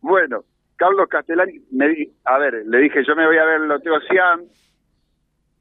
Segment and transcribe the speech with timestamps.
[0.00, 0.44] Bueno,
[0.76, 4.00] Carlos Castellani, me di- a ver, le dije, yo me voy a ver el Loteo
[4.08, 4.42] Cian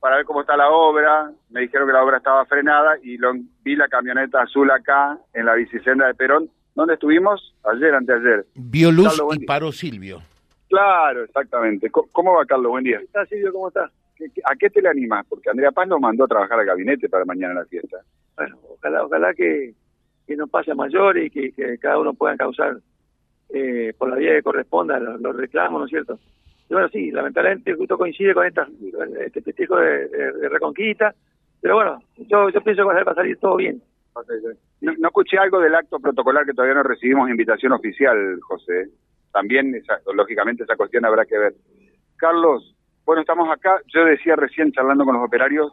[0.00, 1.30] para ver cómo está la obra.
[1.50, 5.46] Me dijeron que la obra estaba frenada y lo, vi la camioneta azul acá en
[5.46, 6.48] la bicicenda de Perón.
[6.74, 7.54] ¿Dónde estuvimos?
[7.64, 8.44] Ayer, anteayer.
[8.54, 9.46] Vio luz Carlos, y día.
[9.46, 10.22] paró Silvio.
[10.68, 11.88] Claro, exactamente.
[11.90, 12.70] ¿Cómo va, Carlos?
[12.70, 12.98] Buen día.
[12.98, 13.52] ¿Qué tal, Silvio?
[13.52, 13.92] ¿Cómo estás?
[14.16, 15.24] ¿Qué- qué- ¿A qué te le animas?
[15.28, 17.98] Porque Andrea Paz nos mandó a trabajar al gabinete para mañana la fiesta.
[18.36, 19.72] Bueno, ojalá, ojalá que,
[20.26, 22.76] que no pase a mayores y que, que cada uno pueda causar
[23.50, 26.18] eh, por la vía que corresponda los, reclamos, ¿no es cierto?
[26.68, 28.66] Y bueno, sí, lamentablemente justo coincide con esta,
[29.24, 31.14] este festejo de, Reconquista,
[31.60, 33.82] pero bueno, yo, yo pienso que va a salir todo bien.
[34.80, 38.88] No, escuché algo del acto protocolar que todavía no recibimos invitación oficial, José.
[39.32, 41.54] También, esa- lógicamente, esa cuestión habrá que ver.
[42.16, 43.80] Carlos, bueno, estamos acá.
[43.92, 45.72] Yo decía recién, charlando con los operarios,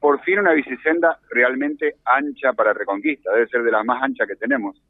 [0.00, 3.32] por fin una bicicenda realmente ancha para Reconquista.
[3.32, 4.80] Debe ser de las más anchas que tenemos,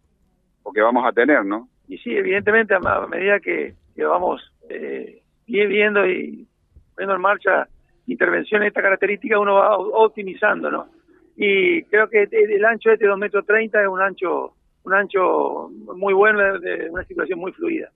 [0.63, 1.69] o que vamos a tener, ¿no?
[1.89, 6.47] Y sí, evidentemente, a, medida que, vamos eh, viendo y
[6.95, 7.69] poniendo en marcha
[8.07, 10.89] intervenciones de esta característica, uno va optimizando, ¿no?
[11.37, 14.55] Y creo que el ancho de este 2 metros 30 es un ancho
[14.87, 17.91] un ancho muy bueno, de, una circulación muy fluida.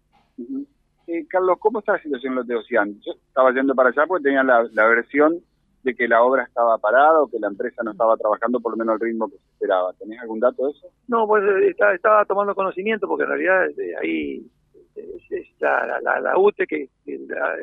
[1.06, 3.00] Eh, Carlos, ¿cómo está la situación en los de Ocean?
[3.06, 5.40] Yo estaba yendo para allá porque tenía la, la versión
[5.82, 8.76] de que la obra estaba parada o que la empresa no estaba trabajando por lo
[8.78, 9.92] menos al ritmo que se esperaba.
[9.94, 10.88] ¿Tenés algún dato de eso?
[11.08, 14.46] No, pues eh, está- estaba tomando conocimiento porque en realidad eh, ahí
[14.94, 17.56] es, es la, la, la, la UTE que, que la-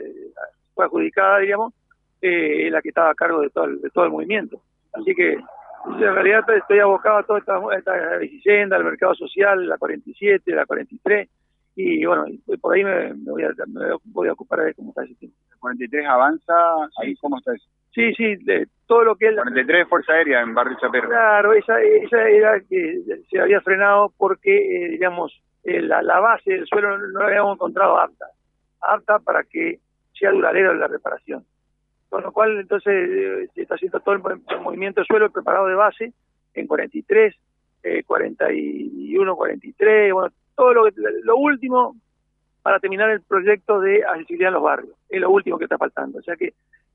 [0.74, 1.74] fue adjudicada, digamos,
[2.22, 4.62] eh, es la que estaba a cargo de todo el, de todo el movimiento.
[4.94, 9.78] Así que en realidad estoy abocado a toda esta, esta bicicenda, al mercado social, la
[9.78, 11.30] 47, la 43,
[11.76, 14.90] y bueno, y por ahí me, me voy, a, me voy a ocupar de cómo
[14.90, 15.34] está ese tema.
[15.60, 16.54] 43 avanza,
[17.00, 17.66] ahí cómo está eso.
[17.98, 21.10] Sí, sí, de todo lo que la- 43 de Fuerza Aérea en Barrio Chapero.
[21.10, 26.52] Claro, esa, esa era que se había frenado porque, eh, digamos, eh, la, la base
[26.52, 28.28] del suelo no la habíamos encontrado apta,
[28.82, 29.80] apta para que
[30.14, 31.44] sea duradero la reparación.
[32.10, 35.32] Con lo cual, entonces, eh, se está haciendo todo el, mo- el movimiento de suelo
[35.32, 36.14] preparado de base
[36.54, 37.34] en 43,
[37.82, 41.96] eh, 41, 43, bueno, todo lo, que- lo último
[42.62, 44.96] para terminar el proyecto de accesibilidad en los barrios.
[45.10, 46.20] Es lo último que está faltando.
[46.20, 46.54] O sea que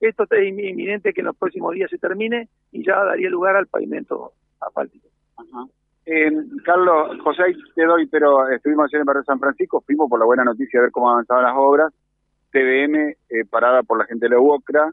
[0.08, 3.66] esto inmi- inminente que en los próximos días se termine y ya daría lugar al
[3.66, 5.08] pavimento asfáltico.
[6.04, 6.30] Eh,
[6.64, 7.42] Carlos, José,
[7.74, 10.82] te doy, pero estuvimos ayer en Barrio San Francisco, fuimos por la buena noticia a
[10.82, 11.92] ver cómo avanzaban las obras.
[12.50, 12.94] TVM
[13.30, 14.90] eh, parada por la gente de la UOCRA.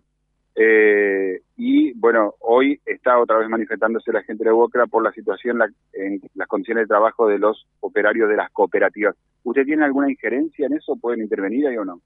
[0.56, 5.12] eh, y bueno, hoy está otra vez manifestándose la gente de la UOCRA por la
[5.12, 9.16] situación la- en las condiciones de trabajo de los operarios de las cooperativas.
[9.44, 10.96] ¿Usted tiene alguna injerencia en eso?
[11.00, 12.02] ¿Pueden intervenir ahí o no?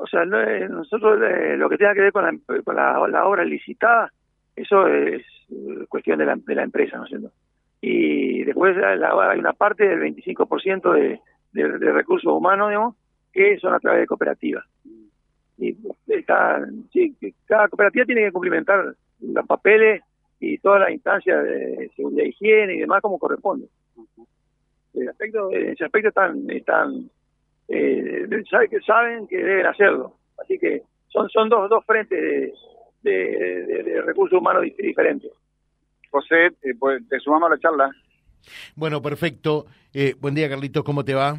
[0.00, 3.06] O sea, no, eh, nosotros eh, lo que tenga que ver con, la, con la,
[3.08, 4.12] la obra licitada,
[4.54, 7.32] eso es eh, cuestión de la, de la empresa, ¿no es cierto?
[7.80, 11.20] Y después eh, la- hay una parte del 25% de,
[11.52, 12.94] de, de recursos humanos, digamos,
[13.32, 14.64] que son a través de cooperativas.
[15.58, 15.76] Y
[16.06, 17.16] está, sí,
[17.46, 20.02] cada cooperativa tiene que cumplimentar los papeles
[20.38, 23.66] y todas las instancias de seguridad higiene y demás como corresponde.
[24.94, 27.10] Ese aspecto, en ese aspecto están, están
[27.68, 30.16] eh, sabe que saben que deben hacerlo.
[30.42, 32.52] Así que son son dos, dos frentes de,
[33.02, 35.30] de, de- de recursos humanos dif- diferentes.
[36.10, 37.90] José, eh, pues, te sumamos a la charla.
[38.76, 39.66] Bueno, perfecto.
[39.92, 41.36] Eh, buen día, Carlitos, ¿cómo te va?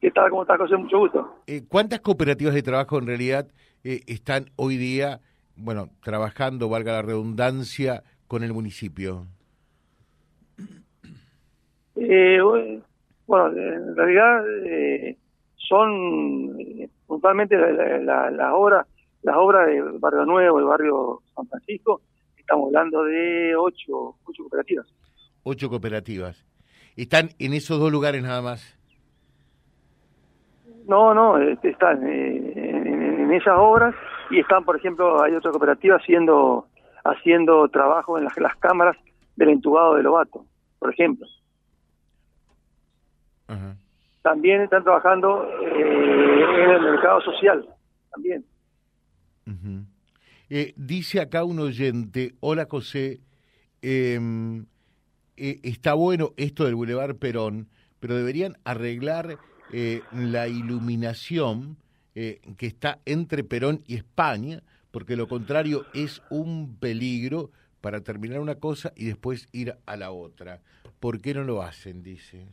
[0.00, 0.30] ¿Qué tal?
[0.30, 0.76] ¿Cómo estás, José?
[0.76, 1.36] Mucho gusto.
[1.46, 3.48] Eh, ¿Cuántas cooperativas de trabajo en realidad
[3.84, 5.20] eh, están hoy día,
[5.56, 9.26] bueno, trabajando, valga la redundancia, con el municipio?
[11.96, 12.38] Eh,
[13.26, 15.16] bueno, en realidad eh,
[15.72, 18.86] son eh, puntualmente la- la- la- las obras
[19.22, 22.00] las obras de Barrio Nuevo, el barrio San Francisco,
[22.36, 24.86] estamos hablando de ocho, ocho cooperativas.
[25.44, 26.44] Ocho cooperativas.
[26.96, 28.76] ¿Están en esos dos lugares nada más?
[30.86, 33.94] No, no, este, están eh, en, en esas obras
[34.30, 36.66] y están, por ejemplo, hay otra cooperativa haciendo
[37.04, 38.96] haciendo trabajo en las, las cámaras
[39.36, 40.44] del entubado de Lobato,
[40.80, 41.26] por ejemplo.
[43.48, 43.76] Ajá.
[44.22, 47.66] También están trabajando eh, en el mercado social,
[48.10, 48.44] también.
[50.54, 53.20] Eh, dice acá un oyente, hola José,
[53.80, 54.66] em,
[55.36, 57.68] eh, está bueno esto del Boulevard Perón,
[58.00, 59.38] pero deberían arreglar
[59.72, 61.78] eh, la iluminación
[62.12, 68.56] que está entre Perón y España, porque lo contrario es un peligro para terminar una
[68.56, 70.60] cosa y después ir a la otra.
[71.00, 72.02] ¿Por qué no lo hacen?
[72.02, 72.46] Dice.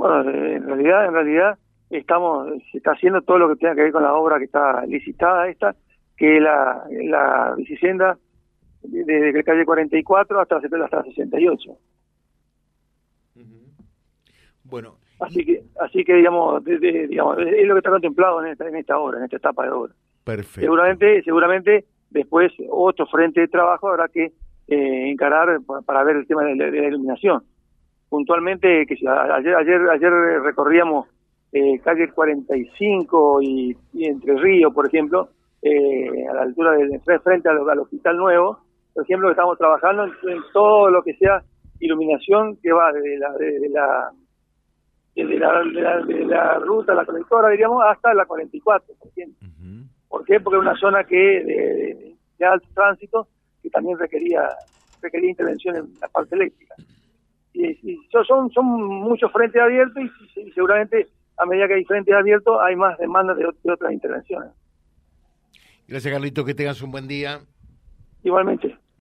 [0.00, 1.58] Bueno, en realidad, en realidad
[1.90, 4.86] estamos, se está haciendo todo lo que tenga que ver con la obra que está
[4.86, 5.76] licitada esta,
[6.16, 8.16] que es la, la bicicenda
[8.82, 11.76] desde la calle 44 hasta, hasta la 68.
[14.64, 18.76] Bueno, Así que, así que digamos, digamos, es lo que está contemplado en esta, en
[18.76, 19.92] esta obra, en esta etapa de obra.
[20.24, 20.62] Perfecto.
[20.62, 24.32] Seguramente, seguramente después otro frente de trabajo habrá que
[24.68, 27.42] eh, encarar para ver el tema de la, iluminación.
[28.10, 30.12] Puntualmente, que ayer, ayer, ayer
[30.42, 31.06] recorríamos
[31.52, 35.30] eh, calle 45 y, y Entre Ríos, por ejemplo,
[35.62, 38.58] eh, a la altura de frente al, al, Hospital Nuevo,
[38.94, 41.42] por ejemplo, estamos trabajando en, todo lo que sea
[41.78, 44.10] iluminación que va desde la, de la
[45.14, 49.48] de la, de la, ruta, la conectora, diríamos, hasta la 44, por ejemplo.
[50.08, 50.40] ¿Por qué?
[50.40, 53.28] Porque es una zona que de, de, alto tránsito
[53.62, 54.48] que también requería
[55.00, 56.74] requería intervención en la parte eléctrica.
[57.52, 60.02] Y, son, son muchos frentes abiertos
[60.36, 64.50] y, seguramente a medida que hay frentes abiertos hay más demandas de, de otras intervenciones.
[65.88, 66.44] Gracias, Carlito.
[66.44, 67.40] Que tengas un buen día.
[68.22, 68.76] Igualmente.